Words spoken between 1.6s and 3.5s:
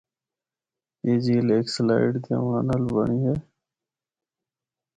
سلائیڈ دے ہونڑا نال بنڑی ہے۔